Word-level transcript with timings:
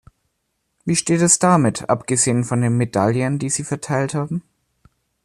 Wie 0.83 0.95
steht 0.95 1.21
es 1.21 1.37
damit, 1.37 1.87
abgesehen 1.87 2.43
von 2.43 2.59
den 2.59 2.75
Medaillen, 2.75 3.37
die 3.37 3.51
Sie 3.51 3.63
verteilt 3.63 4.15
haben? 4.15 4.41